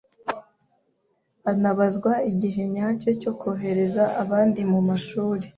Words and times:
Anabazwa 1.51 2.11
igihe 2.31 2.61
nyacyo 2.73 3.09
cyo 3.21 3.31
kohereza 3.39 4.03
abandi 4.23 4.61
mu 4.71 4.79
mashuri 4.89 5.45